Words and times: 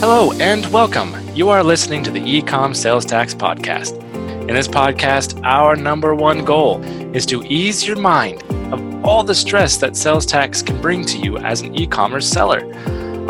Hello 0.00 0.30
and 0.32 0.66
welcome. 0.66 1.16
You 1.34 1.48
are 1.48 1.64
listening 1.64 2.02
to 2.02 2.10
the 2.10 2.20
Ecom 2.20 2.76
Sales 2.76 3.06
Tax 3.06 3.34
Podcast. 3.34 3.98
In 4.42 4.54
this 4.54 4.68
podcast, 4.68 5.42
our 5.42 5.74
number 5.74 6.14
one 6.14 6.44
goal 6.44 6.82
is 7.14 7.24
to 7.26 7.42
ease 7.44 7.86
your 7.86 7.96
mind 7.96 8.42
of 8.74 9.04
all 9.06 9.24
the 9.24 9.34
stress 9.34 9.78
that 9.78 9.96
sales 9.96 10.26
tax 10.26 10.60
can 10.60 10.82
bring 10.82 11.02
to 11.06 11.16
you 11.16 11.38
as 11.38 11.62
an 11.62 11.74
e 11.74 11.86
commerce 11.86 12.28
seller. 12.28 12.60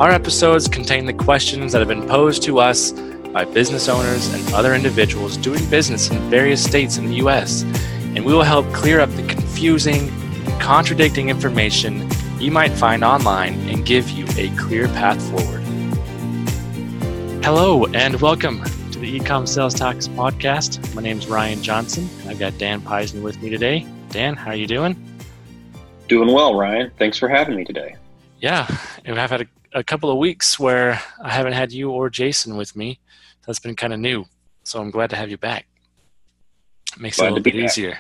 Our 0.01 0.11
episodes 0.11 0.67
contain 0.67 1.07
the 1.07 1.13
questions 1.13 1.71
that 1.71 1.79
have 1.79 1.87
been 1.87 2.09
posed 2.09 2.43
to 2.43 2.59
us 2.59 2.91
by 2.91 3.45
business 3.45 3.89
owners 3.89 4.35
and 4.35 4.53
other 4.53 4.75
individuals 4.75 5.37
doing 5.37 5.65
business 5.71 6.11
in 6.11 6.19
various 6.29 6.65
states 6.65 6.99
in 6.99 7.07
the 7.07 7.15
US, 7.27 7.63
and 7.63 8.25
we 8.25 8.35
will 8.35 8.43
help 8.43 8.67
clear 8.73 8.99
up 8.99 9.11
the 9.11 9.27
confusing 9.29 10.11
contradicting 10.59 11.29
information 11.29 12.09
you 12.41 12.51
might 12.51 12.73
find 12.73 13.05
online 13.05 13.55
and 13.69 13.87
give 13.87 14.11
you 14.11 14.27
a 14.37 14.51
clear 14.57 14.89
path 14.89 15.23
forward. 15.31 15.66
Hello 17.47 17.85
and 17.95 18.21
welcome 18.21 18.61
to 18.91 18.99
the 18.99 19.21
Ecom 19.21 19.47
Sales 19.47 19.73
Tax 19.73 20.09
Podcast. 20.09 20.93
My 20.97 21.03
name 21.03 21.19
is 21.19 21.29
Ryan 21.29 21.63
Johnson. 21.63 22.09
I've 22.27 22.41
got 22.41 22.59
Dan 22.59 22.81
Peisner 22.81 23.23
with 23.23 23.41
me 23.41 23.51
today. 23.51 23.87
Dan, 24.11 24.35
how 24.35 24.51
are 24.51 24.57
you 24.57 24.67
doing? 24.67 24.97
Doing 26.09 26.35
well, 26.35 26.57
Ryan. 26.57 26.91
Thanks 26.99 27.19
for 27.19 27.29
having 27.29 27.55
me 27.55 27.65
today. 27.65 27.95
Yeah, 28.41 28.67
and 29.05 29.21
I've 29.21 29.31
had 29.31 29.43
a, 29.43 29.47
a 29.75 29.85
couple 29.85 30.11
of 30.11 30.19
weeks 30.19 30.59
where 30.59 31.01
I 31.23 31.31
haven't 31.31 31.53
had 31.53 31.71
you 31.71 31.93
or 31.93 32.11
Jason 32.11 32.57
with 32.57 32.75
me. 32.75 32.99
That's 33.47 33.61
been 33.61 33.77
kind 33.77 33.93
of 33.93 34.01
new, 34.01 34.25
so 34.65 34.81
I'm 34.81 34.91
glad 34.91 35.11
to 35.11 35.17
have 35.17 35.31
you 35.31 35.39
back. 35.39 35.69
It 36.97 37.01
makes 37.01 37.17
glad 37.19 37.27
it 37.27 37.29
a 37.29 37.35
little 37.35 37.45
bit 37.45 37.55
back. 37.55 37.65
easier. 37.65 37.99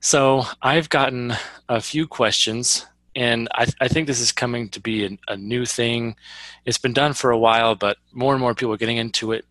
So 0.00 0.42
I've 0.60 0.88
gotten 0.88 1.34
a 1.68 1.80
few 1.80 2.08
questions 2.08 2.84
and 3.14 3.48
I, 3.54 3.66
I, 3.80 3.88
think 3.88 4.06
this 4.06 4.20
is 4.20 4.32
coming 4.32 4.68
to 4.70 4.80
be 4.80 5.04
a, 5.04 5.18
a, 5.28 5.36
new 5.36 5.64
thing. 5.64 6.16
It's 6.64 6.78
been 6.78 6.92
done 6.92 7.14
for 7.14 7.30
a 7.30 7.38
while, 7.38 7.74
but 7.74 7.96
more 8.12 8.34
and 8.34 8.40
more 8.40 8.54
people 8.54 8.74
are 8.74 8.78
getting 8.78 8.96
into 8.96 9.32
it 9.32 9.44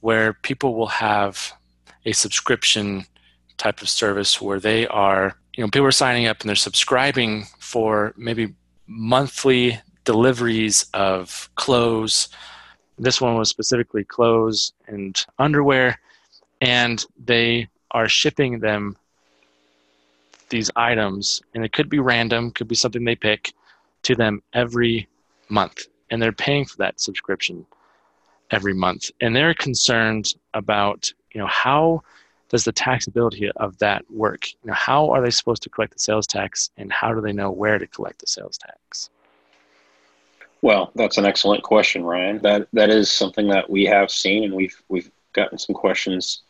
where 0.00 0.32
people 0.32 0.74
will 0.74 0.88
have 0.88 1.52
a 2.04 2.12
subscription 2.12 3.04
type 3.56 3.80
of 3.80 3.88
service 3.88 4.40
where 4.40 4.58
they 4.58 4.86
are, 4.88 5.36
you 5.54 5.62
know, 5.62 5.70
people 5.70 5.86
are 5.86 5.92
signing 5.92 6.26
up 6.26 6.40
and 6.40 6.48
they're 6.48 6.56
subscribing 6.56 7.44
for 7.58 8.12
maybe 8.16 8.54
monthly 8.86 9.80
deliveries 10.04 10.86
of 10.94 11.48
clothes. 11.54 12.28
This 12.98 13.20
one 13.20 13.36
was 13.36 13.48
specifically 13.48 14.04
clothes 14.04 14.72
and 14.88 15.16
underwear, 15.38 15.98
and 16.60 17.04
they 17.22 17.68
are 17.92 18.08
shipping 18.08 18.58
them 18.58 18.96
these 20.52 20.70
items, 20.76 21.42
and 21.54 21.64
it 21.64 21.72
could 21.72 21.88
be 21.88 21.98
random, 21.98 22.52
could 22.52 22.68
be 22.68 22.76
something 22.76 23.04
they 23.04 23.16
pick, 23.16 23.52
to 24.02 24.14
them 24.14 24.42
every 24.52 25.08
month, 25.48 25.86
and 26.10 26.22
they're 26.22 26.30
paying 26.32 26.64
for 26.64 26.76
that 26.76 27.00
subscription 27.00 27.66
every 28.52 28.74
month, 28.74 29.10
and 29.20 29.34
they're 29.34 29.54
concerned 29.54 30.34
about 30.54 31.12
you 31.32 31.40
know 31.40 31.46
how 31.48 32.02
does 32.50 32.64
the 32.64 32.72
taxability 32.72 33.50
of 33.56 33.78
that 33.78 34.04
work? 34.10 34.46
You 34.62 34.68
know, 34.68 34.74
how 34.74 35.10
are 35.10 35.22
they 35.22 35.30
supposed 35.30 35.62
to 35.62 35.70
collect 35.70 35.94
the 35.94 35.98
sales 35.98 36.26
tax, 36.26 36.70
and 36.76 36.92
how 36.92 37.14
do 37.14 37.20
they 37.20 37.32
know 37.32 37.50
where 37.50 37.78
to 37.78 37.86
collect 37.86 38.20
the 38.20 38.26
sales 38.26 38.58
tax? 38.58 39.10
Well, 40.60 40.92
that's 40.94 41.16
an 41.18 41.24
excellent 41.24 41.62
question, 41.62 42.04
Ryan. 42.04 42.38
That 42.42 42.68
that 42.72 42.90
is 42.90 43.10
something 43.10 43.48
that 43.48 43.68
we 43.68 43.84
have 43.86 44.10
seen, 44.10 44.44
and 44.44 44.54
we've 44.54 44.80
we've 44.88 45.10
gotten 45.32 45.58
some 45.58 45.74
questions 45.74 46.42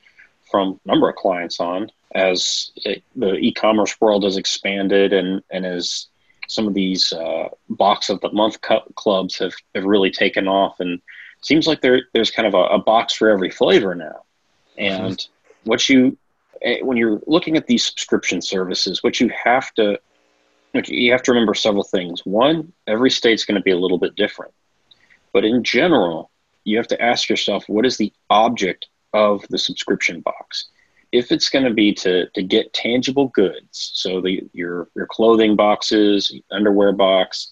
from 0.51 0.81
a 0.85 0.89
number 0.89 1.09
of 1.09 1.17
clients 1.17 1.61
on 1.61 1.91
as 2.15 2.71
it, 2.77 3.03
the 3.17 3.35
e-commerce 3.35 4.01
world 4.01 4.25
has 4.25 4.37
expanded 4.37 5.13
and, 5.13 5.43
and 5.51 5.65
as 5.65 6.09
some 6.49 6.69
of 6.69 6.75
these 6.75 7.13
uh, 7.13 7.49
box 7.71 8.09
of 8.09 8.21
the 8.21 8.31
month 8.33 8.59
clubs 8.95 9.39
have, 9.39 9.55
have 9.75 9.85
really 9.85 10.11
taken 10.11 10.47
off 10.47 10.81
and 10.81 11.01
seems 11.41 11.67
like 11.67 11.81
there, 11.81 12.03
there's 12.13 12.31
kind 12.31 12.47
of 12.47 12.55
a, 12.55 12.75
a 12.75 12.79
box 12.79 13.15
for 13.15 13.29
every 13.29 13.51
flavor 13.51 13.95
now. 13.95 14.23
And 14.79 15.17
mm-hmm. 15.19 15.69
what 15.69 15.89
you 15.89 16.17
eh, 16.63 16.81
when 16.83 16.97
you're 16.97 17.21
looking 17.27 17.57
at 17.57 17.67
these 17.67 17.85
subscription 17.85 18.41
services 18.41 19.03
what 19.03 19.21
you 19.21 19.31
have 19.45 19.73
to 19.75 19.99
you 20.87 21.13
have 21.13 21.23
to 21.23 21.33
remember 21.33 21.53
several 21.53 21.85
things. 21.85 22.25
One 22.25 22.73
every 22.87 23.11
state's 23.11 23.45
going 23.45 23.57
to 23.57 23.63
be 23.63 23.73
a 23.73 23.79
little 23.79 23.99
bit 23.99 24.15
different. 24.15 24.53
But 25.33 25.45
in 25.45 25.63
general 25.65 26.31
you 26.65 26.77
have 26.77 26.89
to 26.89 27.03
ask 27.03 27.29
yourself 27.29 27.65
what 27.67 27.85
is 27.85 27.97
the 27.97 28.13
object 28.31 28.87
of 29.13 29.47
the 29.49 29.59
subscription 29.59 30.21
box 30.21 30.69
if 31.13 31.31
it's 31.31 31.51
going 31.51 31.65
to 31.65 31.73
be 31.73 31.93
to 31.93 32.29
to 32.31 32.43
get 32.43 32.73
tangible 32.73 33.29
goods, 33.29 33.93
so 33.95 34.21
the 34.21 34.43
your 34.53 34.89
your 34.97 35.07
clothing 35.07 35.55
boxes, 35.57 36.35
underwear 36.51 36.93
box, 36.93 37.51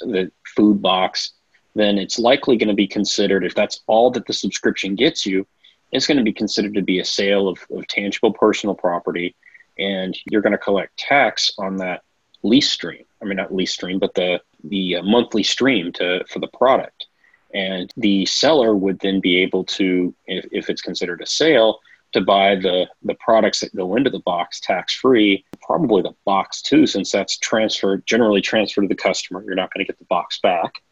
the 0.00 0.32
food 0.56 0.80
box, 0.80 1.32
then 1.74 1.98
it's 1.98 2.18
likely 2.18 2.56
going 2.56 2.68
to 2.68 2.74
be 2.74 2.86
considered 2.86 3.44
if 3.44 3.54
that's 3.54 3.82
all 3.86 4.10
that 4.10 4.26
the 4.26 4.32
subscription 4.32 4.94
gets 4.94 5.24
you, 5.26 5.46
it's 5.92 6.06
going 6.06 6.16
to 6.16 6.24
be 6.24 6.32
considered 6.32 6.74
to 6.74 6.82
be 6.82 6.98
a 6.98 7.04
sale 7.04 7.48
of, 7.48 7.58
of 7.70 7.86
tangible 7.86 8.32
personal 8.32 8.74
property, 8.74 9.36
and 9.78 10.16
you're 10.30 10.42
going 10.42 10.52
to 10.52 10.58
collect 10.58 10.96
tax 10.96 11.52
on 11.58 11.76
that 11.76 12.02
lease 12.42 12.70
stream. 12.70 13.04
I 13.20 13.26
mean, 13.26 13.36
not 13.36 13.54
lease 13.54 13.72
stream, 13.72 13.98
but 13.98 14.14
the 14.14 14.40
the 14.64 14.96
uh, 14.96 15.02
monthly 15.02 15.42
stream 15.42 15.92
to 15.92 16.24
for 16.28 16.38
the 16.38 16.48
product. 16.48 17.06
And 17.54 17.92
the 17.98 18.24
seller 18.24 18.74
would 18.74 18.98
then 19.00 19.20
be 19.20 19.36
able 19.42 19.64
to, 19.64 20.14
if, 20.26 20.46
if 20.50 20.70
it's 20.70 20.80
considered 20.80 21.20
a 21.20 21.26
sale, 21.26 21.80
to 22.12 22.20
buy 22.20 22.54
the 22.56 22.86
the 23.02 23.14
products 23.14 23.60
that 23.60 23.74
go 23.74 23.96
into 23.96 24.10
the 24.10 24.20
box 24.20 24.60
tax 24.60 24.94
free 24.94 25.44
probably 25.62 26.02
the 26.02 26.14
box 26.24 26.60
too 26.62 26.86
since 26.86 27.10
that's 27.10 27.38
transferred 27.38 28.04
generally 28.06 28.40
transferred 28.40 28.82
to 28.82 28.88
the 28.88 28.94
customer. 28.94 29.42
You're 29.44 29.54
not 29.54 29.72
going 29.72 29.84
to 29.84 29.90
get 29.90 29.98
the 29.98 30.04
box 30.06 30.38
back. 30.40 30.82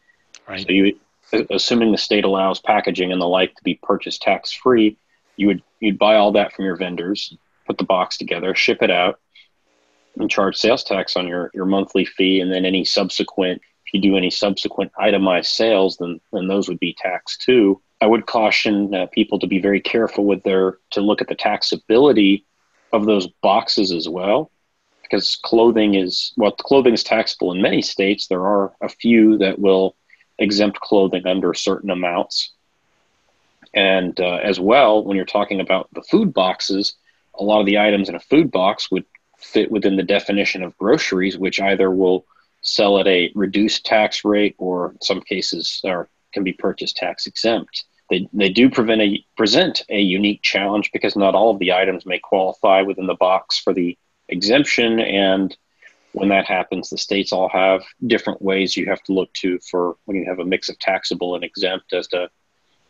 Right. 0.47 0.65
So 0.65 0.71
you 0.71 0.99
assuming 1.49 1.91
the 1.91 1.97
state 1.97 2.25
allows 2.25 2.59
packaging 2.59 3.11
and 3.11 3.21
the 3.21 3.27
like 3.27 3.55
to 3.55 3.63
be 3.63 3.79
purchased 3.81 4.21
tax 4.21 4.51
free 4.51 4.97
you 5.37 5.47
would 5.47 5.63
you'd 5.79 5.97
buy 5.97 6.15
all 6.15 6.31
that 6.31 6.53
from 6.53 6.65
your 6.65 6.75
vendors 6.75 7.35
put 7.65 7.77
the 7.77 7.83
box 7.83 8.17
together 8.17 8.53
ship 8.53 8.81
it 8.81 8.91
out 8.91 9.19
and 10.17 10.29
charge 10.29 10.55
sales 10.55 10.83
tax 10.83 11.15
on 11.15 11.27
your 11.27 11.49
your 11.53 11.65
monthly 11.65 12.05
fee 12.05 12.41
and 12.41 12.51
then 12.51 12.65
any 12.65 12.83
subsequent 12.83 13.61
if 13.85 13.93
you 13.93 14.01
do 14.01 14.17
any 14.17 14.29
subsequent 14.29 14.91
itemized 14.99 15.51
sales 15.51 15.97
then 15.97 16.19
then 16.33 16.47
those 16.47 16.67
would 16.67 16.79
be 16.79 16.95
taxed 16.97 17.41
too 17.41 17.81
I 18.01 18.07
would 18.07 18.25
caution 18.25 18.93
uh, 18.93 19.05
people 19.07 19.37
to 19.39 19.47
be 19.47 19.59
very 19.59 19.79
careful 19.79 20.25
with 20.25 20.43
their 20.43 20.79
to 20.91 21.01
look 21.01 21.21
at 21.21 21.27
the 21.27 21.35
taxability 21.35 22.43
of 22.91 23.05
those 23.05 23.27
boxes 23.41 23.91
as 23.91 24.09
well, 24.09 24.51
because 25.03 25.37
clothing 25.43 25.93
is 25.93 26.33
well, 26.35 26.51
clothing 26.51 26.93
is 26.93 27.03
taxable 27.03 27.51
in 27.51 27.61
many 27.61 27.81
states. 27.81 28.27
There 28.27 28.45
are 28.45 28.73
a 28.81 28.89
few 28.89 29.37
that 29.37 29.59
will 29.59 29.95
exempt 30.39 30.79
clothing 30.79 31.27
under 31.27 31.53
certain 31.53 31.91
amounts, 31.91 32.51
and 33.73 34.19
uh, 34.19 34.39
as 34.43 34.59
well, 34.59 35.03
when 35.03 35.15
you're 35.15 35.25
talking 35.25 35.61
about 35.61 35.87
the 35.93 36.01
food 36.01 36.33
boxes, 36.33 36.95
a 37.35 37.43
lot 37.43 37.59
of 37.59 37.67
the 37.67 37.77
items 37.77 38.09
in 38.09 38.15
a 38.15 38.19
food 38.19 38.51
box 38.51 38.89
would 38.89 39.05
fit 39.37 39.71
within 39.71 39.95
the 39.95 40.03
definition 40.03 40.63
of 40.63 40.77
groceries, 40.77 41.37
which 41.37 41.61
either 41.61 41.91
will 41.91 42.25
sell 42.61 42.99
at 42.99 43.07
a 43.07 43.31
reduced 43.35 43.85
tax 43.85 44.25
rate 44.25 44.55
or 44.57 44.91
in 44.91 45.01
some 45.01 45.21
cases 45.21 45.81
are 45.85 46.09
can 46.33 46.43
be 46.43 46.53
purchased 46.53 46.97
tax 46.97 47.27
exempt. 47.27 47.83
They, 48.11 48.27
they 48.33 48.49
do 48.49 48.69
prevent 48.69 49.01
a, 49.01 49.25
present 49.37 49.83
a 49.89 50.01
unique 50.01 50.41
challenge 50.41 50.91
because 50.91 51.15
not 51.15 51.33
all 51.33 51.49
of 51.49 51.59
the 51.59 51.71
items 51.71 52.05
may 52.05 52.19
qualify 52.19 52.81
within 52.81 53.07
the 53.07 53.15
box 53.15 53.57
for 53.57 53.73
the 53.73 53.97
exemption. 54.27 54.99
And 54.99 55.55
when 56.11 56.27
that 56.27 56.45
happens, 56.45 56.89
the 56.89 56.97
states 56.97 57.31
all 57.31 57.47
have 57.47 57.83
different 58.05 58.41
ways 58.41 58.75
you 58.75 58.85
have 58.87 59.01
to 59.03 59.13
look 59.13 59.31
to 59.35 59.59
for 59.59 59.95
when 60.03 60.17
you 60.17 60.25
have 60.25 60.39
a 60.39 60.45
mix 60.45 60.67
of 60.67 60.77
taxable 60.77 61.35
and 61.35 61.43
exempt 61.45 61.93
as 61.93 62.07
to, 62.07 62.29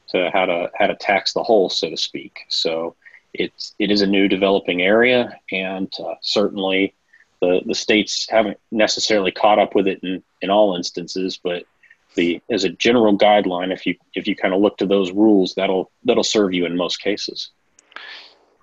to 0.09 0.31
how 0.33 0.47
to 0.47 0.71
how 0.75 0.87
to 0.87 0.95
tax 0.95 1.33
the 1.33 1.43
whole, 1.43 1.69
so 1.69 1.91
to 1.91 1.97
speak. 1.97 2.39
So 2.49 2.95
it's 3.31 3.75
it 3.77 3.91
is 3.91 4.01
a 4.01 4.07
new 4.07 4.27
developing 4.27 4.81
area, 4.81 5.39
and 5.51 5.93
uh, 5.99 6.15
certainly 6.21 6.95
the 7.41 7.61
the 7.63 7.75
states 7.75 8.25
haven't 8.27 8.57
necessarily 8.71 9.31
caught 9.31 9.59
up 9.59 9.75
with 9.75 9.87
it 9.87 9.99
in 10.01 10.23
in 10.41 10.49
all 10.49 10.75
instances, 10.75 11.39
but 11.41 11.63
the 12.15 12.41
as 12.49 12.63
a 12.63 12.69
general 12.69 13.17
guideline 13.17 13.71
if 13.71 13.85
you 13.85 13.95
if 14.15 14.27
you 14.27 14.35
kind 14.35 14.53
of 14.53 14.61
look 14.61 14.77
to 14.77 14.85
those 14.85 15.11
rules 15.11 15.53
that'll 15.55 15.91
that'll 16.03 16.23
serve 16.23 16.53
you 16.53 16.65
in 16.65 16.75
most 16.75 16.97
cases. 17.01 17.51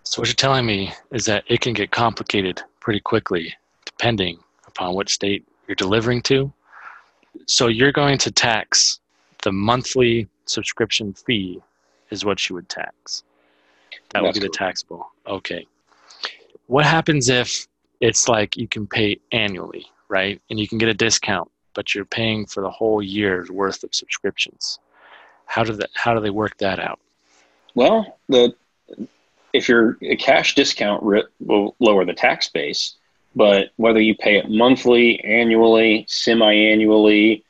So 0.02 0.22
what 0.22 0.28
you're 0.28 0.34
telling 0.34 0.66
me 0.66 0.92
is 1.12 1.26
that 1.26 1.44
it 1.48 1.60
can 1.60 1.74
get 1.74 1.90
complicated 1.90 2.62
pretty 2.80 3.00
quickly 3.00 3.54
depending 3.84 4.38
upon 4.66 4.94
what 4.94 5.08
state 5.08 5.46
you're 5.66 5.74
delivering 5.74 6.22
to. 6.22 6.52
So 7.46 7.66
you're 7.66 7.92
going 7.92 8.18
to 8.18 8.30
tax 8.30 9.00
the 9.42 9.52
monthly 9.52 10.28
subscription 10.46 11.12
fee 11.12 11.60
is 12.10 12.24
what 12.24 12.48
you 12.48 12.54
would 12.54 12.68
tax. 12.68 13.22
That 13.90 14.22
That's 14.22 14.22
would 14.22 14.34
be 14.34 14.40
the 14.40 14.48
taxable. 14.48 15.10
Okay. 15.26 15.66
What 16.68 16.86
happens 16.86 17.28
if 17.28 17.66
it's 18.00 18.28
like 18.28 18.56
you 18.56 18.66
can 18.66 18.86
pay 18.86 19.18
annually 19.32 19.86
right? 20.08 20.40
And 20.50 20.58
you 20.58 20.66
can 20.66 20.78
get 20.78 20.88
a 20.88 20.94
discount 20.94 21.50
but 21.74 21.94
you're 21.94 22.04
paying 22.04 22.46
for 22.46 22.62
the 22.62 22.70
whole 22.70 23.02
year's 23.02 23.50
worth 23.50 23.84
of 23.84 23.94
subscriptions. 23.94 24.78
How 25.46 25.64
do 25.64 25.72
that? 25.74 25.90
How 25.94 26.14
do 26.14 26.20
they 26.20 26.30
work 26.30 26.58
that 26.58 26.78
out? 26.78 27.00
Well, 27.74 28.18
the 28.28 28.54
if 29.52 29.68
your 29.68 29.96
a 30.02 30.16
cash 30.16 30.54
discount 30.54 31.02
will 31.40 31.74
lower 31.78 32.04
the 32.04 32.12
tax 32.14 32.48
base, 32.48 32.96
but 33.34 33.70
whether 33.76 34.00
you 34.00 34.14
pay 34.14 34.36
it 34.36 34.50
monthly, 34.50 35.22
annually, 35.24 36.04
semi-annually, 36.08 37.44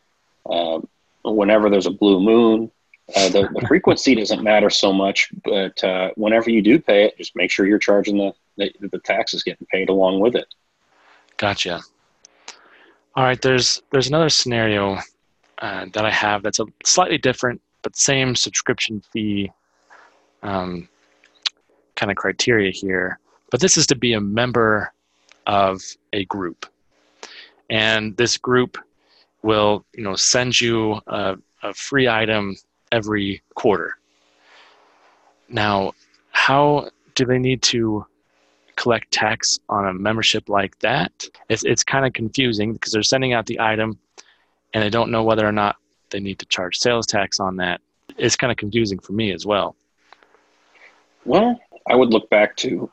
uh, 0.49 0.81
whenever 1.25 1.69
there's 1.71 1.87
a 1.87 1.91
blue 1.91 2.21
moon, 2.21 2.71
Uh, 3.17 3.29
the, 3.31 3.49
the 3.59 3.67
frequency 3.69 4.15
doesn't 4.15 4.43
matter 4.43 4.69
so 4.71 4.93
much, 4.93 5.31
but 5.43 5.83
uh, 5.83 6.11
whenever 6.17 6.51
you 6.51 6.61
do 6.61 6.79
pay 6.79 7.05
it, 7.07 7.17
just 7.17 7.35
make 7.35 7.51
sure 7.51 7.67
you're 7.67 7.79
charging 7.79 8.19
the, 8.19 8.33
the, 8.59 8.89
the 8.93 8.99
taxes 8.99 9.43
getting 9.43 9.67
paid 9.73 9.89
along 9.89 10.21
with 10.21 10.37
it. 10.37 10.47
Gotcha. 11.39 11.81
All 13.19 13.25
right, 13.25 13.43
there's 13.43 13.83
there's 13.91 14.07
another 14.07 14.29
scenario 14.29 14.97
uh, 15.61 15.87
that 15.93 16.07
I 16.07 16.11
have 16.13 16.45
that's 16.45 16.61
a 16.61 16.67
slightly 16.85 17.19
different, 17.19 17.61
but 17.83 17.97
same 17.97 18.37
subscription 18.37 19.03
fee 19.13 19.51
um, 20.45 20.89
kind 21.97 22.13
of 22.13 22.17
criteria 22.17 22.71
here. 22.71 23.19
But 23.51 23.59
this 23.59 23.77
is 23.77 23.89
to 23.89 23.97
be 23.97 24.13
a 24.13 24.21
member 24.21 24.93
of 25.49 25.83
a 26.13 26.27
group, 26.27 26.65
and 27.69 28.17
this 28.17 28.37
group 28.37 28.79
will 29.43 29.85
you 29.95 30.05
know 30.05 30.15
send 30.15 30.61
you 30.61 31.01
a, 31.09 31.39
a 31.65 31.75
free 31.75 32.07
item 32.07 32.55
every 32.93 33.43
quarter. 33.57 33.99
Now, 35.49 35.93
how 36.31 36.91
do 37.17 37.25
they 37.25 37.41
need 37.41 37.63
to 37.63 38.07
collect 38.79 39.11
tax 39.11 39.59
on 39.69 39.87
a 39.87 39.93
membership 39.93 40.49
like 40.49 40.79
that? 40.79 41.29
It's, 41.49 41.65
it's 41.65 41.83
kind 41.83 42.07
of 42.07 42.13
confusing 42.13 42.73
because 42.73 42.93
they're 42.93 43.03
sending 43.03 43.33
out 43.33 43.47
the 43.47 43.61
item 43.61 43.99
and 44.73 44.83
they 44.83 44.89
don't 44.89 45.11
know 45.11 45.25
whether 45.25 45.47
or 45.47 45.53
not 45.53 45.77
they 46.11 46.21
need 46.21 46.39
to 46.39 46.47
charge 46.47 46.79
sales 46.79 47.07
tax 47.07 47.41
on 47.41 47.57
that. 47.57 47.81
It's 48.17 48.37
kind 48.37 48.53
of 48.53 48.57
confusing 48.57 49.01
for 49.01 49.13
me 49.13 49.33
as 49.33 49.45
well. 49.45 49.75
Well, 51.25 51.61
I 51.91 51.97
would 51.97 52.11
look 52.11 52.31
back 52.31 52.57
to 52.59 52.91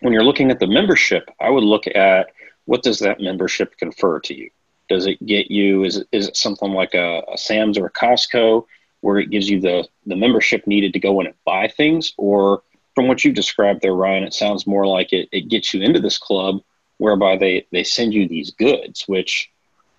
when 0.00 0.12
you're 0.12 0.24
looking 0.24 0.52
at 0.52 0.60
the 0.60 0.66
membership, 0.68 1.28
I 1.40 1.50
would 1.50 1.64
look 1.64 1.86
at 1.88 2.28
what 2.66 2.82
does 2.82 3.00
that 3.00 3.20
membership 3.20 3.76
confer 3.76 4.20
to 4.20 4.34
you? 4.34 4.50
Does 4.88 5.06
it 5.06 5.24
get 5.26 5.50
you, 5.50 5.84
is 5.84 6.04
is 6.12 6.28
it 6.28 6.36
something 6.36 6.72
like 6.72 6.94
a, 6.94 7.22
a 7.32 7.36
Sam's 7.36 7.76
or 7.76 7.86
a 7.86 7.92
Costco 7.92 8.64
where 9.00 9.18
it 9.18 9.30
gives 9.30 9.50
you 9.50 9.60
the, 9.60 9.86
the 10.06 10.16
membership 10.16 10.66
needed 10.66 10.92
to 10.92 11.00
go 11.00 11.20
in 11.20 11.26
and 11.26 11.34
buy 11.44 11.66
things? 11.66 12.14
Or 12.16 12.62
from 12.98 13.06
what 13.06 13.24
you 13.24 13.30
described 13.30 13.80
there, 13.80 13.94
Ryan, 13.94 14.24
it 14.24 14.34
sounds 14.34 14.66
more 14.66 14.84
like 14.84 15.12
it, 15.12 15.28
it 15.30 15.46
gets 15.46 15.72
you 15.72 15.80
into 15.82 16.00
this 16.00 16.18
club 16.18 16.60
whereby 16.96 17.36
they, 17.36 17.64
they 17.70 17.84
send 17.84 18.12
you 18.12 18.26
these 18.26 18.50
goods, 18.50 19.04
which 19.06 19.52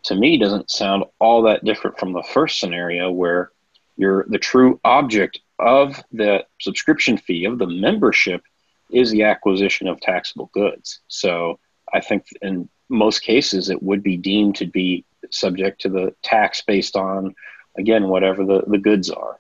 to 0.04 0.16
me 0.16 0.38
doesn't 0.38 0.70
sound 0.70 1.06
all 1.18 1.42
that 1.44 1.64
different 1.64 1.98
from 1.98 2.12
the 2.12 2.28
first 2.34 2.60
scenario 2.60 3.10
where 3.10 3.52
you're 3.96 4.26
the 4.28 4.38
true 4.38 4.82
object 4.84 5.40
of 5.60 6.04
the 6.12 6.46
subscription 6.60 7.18
fee 7.18 7.46
of 7.46 7.58
the 7.58 7.68
membership 7.68 8.44
is 8.90 9.12
the 9.12 9.24
acquisition 9.24 9.88
of 9.88 10.02
taxable 10.02 10.50
goods. 10.54 11.00
So 11.08 11.58
I 11.94 12.02
think 12.02 12.26
in 12.42 12.68
most 12.90 13.22
cases 13.22 13.70
it 13.70 13.82
would 13.82 14.04
be 14.04 14.18
deemed 14.18 14.58
to 14.58 14.66
be 14.66 15.06
subject 15.30 15.80
to 15.84 15.90
the 15.90 16.14
tax 16.22 16.64
based 16.64 16.98
on 16.98 17.34
again, 17.78 18.10
whatever 18.10 18.44
the, 18.44 18.66
the 18.68 18.78
goods 18.78 19.10
are. 19.10 19.40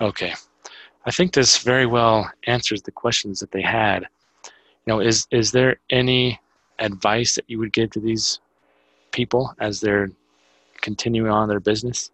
Okay. 0.00 0.34
I 1.06 1.10
think 1.10 1.32
this 1.32 1.58
very 1.58 1.86
well 1.86 2.30
answers 2.46 2.82
the 2.82 2.90
questions 2.90 3.40
that 3.40 3.52
they 3.52 3.62
had. 3.62 4.06
You 4.44 4.94
know, 4.94 5.00
is 5.00 5.26
is 5.30 5.52
there 5.52 5.80
any 5.90 6.40
advice 6.78 7.34
that 7.36 7.44
you 7.48 7.58
would 7.58 7.72
give 7.72 7.90
to 7.90 8.00
these 8.00 8.40
people 9.12 9.54
as 9.60 9.80
they're 9.80 10.10
continuing 10.80 11.30
on 11.30 11.48
their 11.48 11.60
business? 11.60 12.10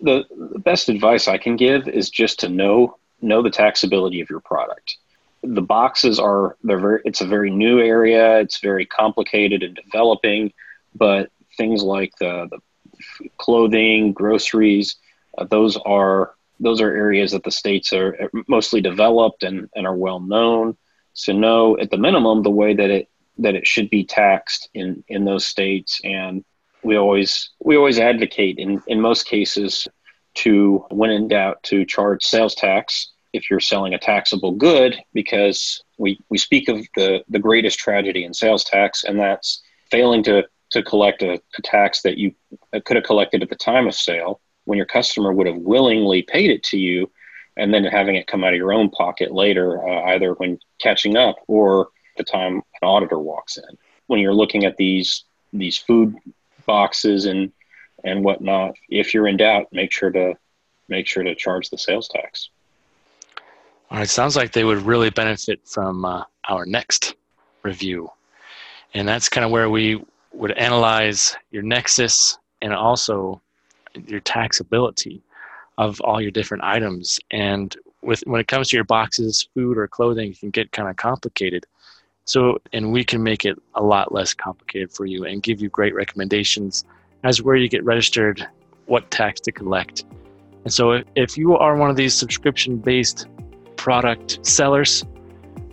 The, 0.00 0.24
the 0.52 0.58
best 0.58 0.88
advice 0.88 1.28
I 1.28 1.38
can 1.38 1.56
give 1.56 1.88
is 1.88 2.10
just 2.10 2.40
to 2.40 2.48
know 2.48 2.96
know 3.20 3.42
the 3.42 3.50
taxability 3.50 4.20
of 4.20 4.28
your 4.28 4.40
product. 4.40 4.96
The 5.42 5.62
boxes 5.62 6.18
are 6.18 6.56
they're 6.64 6.78
very 6.78 7.00
it's 7.04 7.20
a 7.20 7.26
very 7.26 7.50
new 7.50 7.80
area, 7.80 8.40
it's 8.40 8.58
very 8.58 8.86
complicated 8.86 9.62
and 9.62 9.74
developing, 9.76 10.52
but 10.94 11.30
things 11.56 11.82
like 11.82 12.12
the, 12.18 12.48
the 12.50 13.28
clothing, 13.38 14.12
groceries. 14.12 14.96
Uh, 15.38 15.44
those 15.44 15.76
are 15.84 16.34
those 16.60 16.80
are 16.80 16.94
areas 16.94 17.32
that 17.32 17.44
the 17.44 17.50
states 17.50 17.92
are 17.92 18.14
eh, 18.20 18.28
mostly 18.48 18.80
developed 18.80 19.42
and, 19.42 19.68
and 19.74 19.86
are 19.86 19.96
well 19.96 20.20
known. 20.20 20.76
So 21.12 21.32
know 21.32 21.78
at 21.78 21.90
the 21.90 21.98
minimum 21.98 22.42
the 22.42 22.50
way 22.50 22.74
that 22.74 22.90
it 22.90 23.08
that 23.38 23.54
it 23.56 23.66
should 23.66 23.90
be 23.90 24.04
taxed 24.04 24.68
in 24.74 25.04
in 25.08 25.24
those 25.24 25.44
states. 25.44 26.00
And 26.04 26.44
we 26.82 26.96
always 26.96 27.50
we 27.60 27.76
always 27.76 27.98
advocate 27.98 28.58
in 28.58 28.82
in 28.86 29.00
most 29.00 29.26
cases 29.26 29.88
to 30.34 30.84
when 30.90 31.10
in 31.10 31.28
doubt 31.28 31.62
to 31.64 31.84
charge 31.84 32.24
sales 32.24 32.54
tax 32.54 33.10
if 33.32 33.50
you're 33.50 33.60
selling 33.60 33.94
a 33.94 33.98
taxable 33.98 34.52
good 34.52 34.96
because 35.12 35.82
we, 35.98 36.18
we 36.28 36.38
speak 36.38 36.68
of 36.68 36.86
the, 36.94 37.22
the 37.28 37.38
greatest 37.38 37.78
tragedy 37.78 38.24
in 38.24 38.32
sales 38.32 38.64
tax 38.64 39.04
and 39.04 39.18
that's 39.18 39.62
failing 39.90 40.22
to 40.22 40.44
to 40.70 40.82
collect 40.82 41.22
a, 41.22 41.34
a 41.34 41.62
tax 41.62 42.02
that 42.02 42.18
you 42.18 42.34
could 42.84 42.96
have 42.96 43.04
collected 43.04 43.42
at 43.42 43.48
the 43.48 43.56
time 43.56 43.86
of 43.86 43.94
sale 43.94 44.40
when 44.64 44.76
your 44.76 44.86
customer 44.86 45.32
would 45.32 45.46
have 45.46 45.56
willingly 45.56 46.22
paid 46.22 46.50
it 46.50 46.62
to 46.64 46.78
you 46.78 47.10
and 47.56 47.72
then 47.72 47.84
having 47.84 48.16
it 48.16 48.26
come 48.26 48.42
out 48.44 48.52
of 48.52 48.58
your 48.58 48.72
own 48.72 48.90
pocket 48.90 49.32
later, 49.32 49.86
uh, 49.86 50.12
either 50.12 50.32
when 50.34 50.58
catching 50.80 51.16
up 51.16 51.36
or 51.46 51.88
the 52.16 52.24
time 52.24 52.56
an 52.56 52.88
auditor 52.88 53.18
walks 53.18 53.56
in. 53.56 53.78
When 54.06 54.20
you're 54.20 54.34
looking 54.34 54.64
at 54.64 54.76
these 54.76 55.24
these 55.52 55.78
food 55.78 56.16
boxes 56.66 57.26
and 57.26 57.52
and 58.04 58.24
whatnot, 58.24 58.74
if 58.88 59.14
you're 59.14 59.28
in 59.28 59.36
doubt, 59.36 59.68
make 59.72 59.92
sure 59.92 60.10
to 60.10 60.34
make 60.88 61.06
sure 61.06 61.22
to 61.22 61.34
charge 61.34 61.70
the 61.70 61.78
sales 61.78 62.08
tax. 62.08 62.50
All 63.90 63.98
right, 63.98 64.08
sounds 64.08 64.36
like 64.36 64.52
they 64.52 64.64
would 64.64 64.82
really 64.82 65.10
benefit 65.10 65.60
from 65.66 66.04
uh, 66.04 66.24
our 66.48 66.66
nexus 66.66 67.14
review, 67.62 68.10
and 68.92 69.06
that's 69.06 69.28
kind 69.28 69.44
of 69.44 69.50
where 69.50 69.70
we 69.70 70.02
would 70.32 70.52
analyze 70.52 71.36
your 71.50 71.62
nexus 71.62 72.36
and 72.60 72.74
also 72.74 73.40
your 74.06 74.20
taxability 74.20 75.20
of 75.78 76.00
all 76.00 76.20
your 76.20 76.30
different 76.30 76.64
items. 76.64 77.18
And 77.30 77.76
with 78.02 78.20
when 78.26 78.40
it 78.40 78.48
comes 78.48 78.68
to 78.68 78.76
your 78.76 78.84
boxes, 78.84 79.48
food 79.54 79.78
or 79.78 79.88
clothing, 79.88 80.30
it 80.30 80.40
can 80.40 80.50
get 80.50 80.72
kind 80.72 80.88
of 80.88 80.96
complicated. 80.96 81.66
So, 82.26 82.58
and 82.72 82.92
we 82.92 83.04
can 83.04 83.22
make 83.22 83.44
it 83.44 83.60
a 83.74 83.82
lot 83.82 84.12
less 84.12 84.32
complicated 84.32 84.92
for 84.92 85.04
you 85.04 85.24
and 85.24 85.42
give 85.42 85.60
you 85.60 85.68
great 85.68 85.94
recommendations 85.94 86.84
as 87.22 87.42
where 87.42 87.56
you 87.56 87.68
get 87.68 87.84
registered, 87.84 88.46
what 88.86 89.10
tax 89.10 89.40
to 89.42 89.52
collect. 89.52 90.04
And 90.64 90.72
so, 90.72 91.02
if 91.16 91.36
you 91.36 91.56
are 91.56 91.76
one 91.76 91.90
of 91.90 91.96
these 91.96 92.14
subscription 92.14 92.78
based 92.78 93.26
product 93.76 94.44
sellers, 94.46 95.04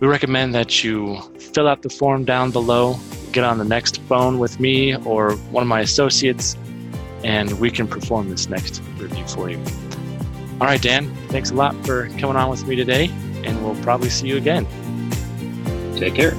we 0.00 0.08
recommend 0.08 0.54
that 0.54 0.84
you 0.84 1.20
fill 1.38 1.68
out 1.68 1.82
the 1.82 1.88
form 1.88 2.24
down 2.24 2.50
below 2.50 2.98
get 3.32 3.44
on 3.44 3.58
the 3.58 3.64
next 3.64 4.00
phone 4.02 4.38
with 4.38 4.60
me 4.60 4.94
or 4.96 5.32
one 5.50 5.62
of 5.62 5.68
my 5.68 5.80
associates, 5.80 6.56
and 7.24 7.58
we 7.60 7.70
can 7.70 7.86
perform 7.86 8.30
this 8.30 8.48
nexus 8.48 8.80
review 8.98 9.26
for 9.26 9.50
you. 9.50 9.62
All 10.60 10.66
right, 10.66 10.80
Dan, 10.80 11.14
thanks 11.28 11.50
a 11.50 11.54
lot 11.54 11.74
for 11.84 12.08
coming 12.18 12.36
on 12.36 12.48
with 12.48 12.66
me 12.66 12.76
today, 12.76 13.10
and 13.44 13.64
we'll 13.64 13.80
probably 13.82 14.10
see 14.10 14.28
you 14.28 14.36
again. 14.36 14.66
Take 15.96 16.14
care. 16.14 16.34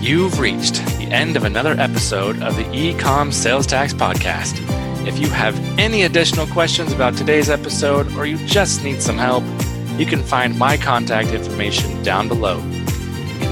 You've 0.00 0.38
reached 0.38 0.84
the 0.98 1.08
end 1.10 1.36
of 1.36 1.44
another 1.44 1.72
episode 1.78 2.42
of 2.42 2.56
the 2.56 2.64
Ecom 2.64 3.32
Sales 3.32 3.66
Tax 3.66 3.94
Podcast. 3.94 4.60
If 5.06 5.18
you 5.18 5.28
have 5.30 5.58
any 5.78 6.02
additional 6.02 6.46
questions 6.48 6.92
about 6.92 7.16
today's 7.16 7.48
episode 7.48 8.12
or 8.14 8.26
you 8.26 8.36
just 8.46 8.84
need 8.84 9.00
some 9.00 9.16
help, 9.16 9.44
you 9.98 10.04
can 10.04 10.22
find 10.22 10.58
my 10.58 10.76
contact 10.76 11.28
information 11.28 12.02
down 12.02 12.28
below. 12.28 12.60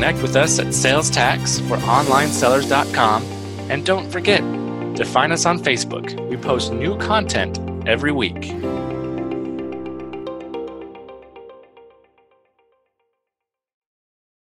Connect 0.02 0.18
with 0.20 0.34
us 0.34 0.58
at 0.58 0.66
salestaxforonlinesellers.com 0.66 3.22
and 3.70 3.86
don't 3.86 4.10
forget 4.10 4.40
to 4.96 5.04
find 5.04 5.32
us 5.32 5.46
on 5.46 5.60
Facebook. 5.60 6.28
We 6.28 6.36
post 6.36 6.72
new 6.72 6.98
content 6.98 7.60
every 7.86 8.10
week. 8.10 8.52